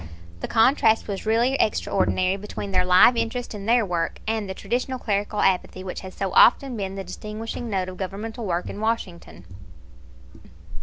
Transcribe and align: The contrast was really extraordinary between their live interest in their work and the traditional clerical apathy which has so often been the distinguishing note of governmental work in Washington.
The 0.39 0.47
contrast 0.47 1.07
was 1.07 1.27
really 1.27 1.53
extraordinary 1.61 2.35
between 2.35 2.71
their 2.71 2.83
live 2.83 3.15
interest 3.15 3.53
in 3.53 3.67
their 3.67 3.85
work 3.85 4.17
and 4.27 4.49
the 4.49 4.55
traditional 4.55 4.97
clerical 4.97 5.41
apathy 5.41 5.83
which 5.83 5.99
has 5.99 6.15
so 6.15 6.31
often 6.33 6.75
been 6.75 6.95
the 6.95 7.03
distinguishing 7.03 7.69
note 7.69 7.87
of 7.87 7.97
governmental 7.97 8.47
work 8.47 8.67
in 8.67 8.79
Washington. 8.81 9.45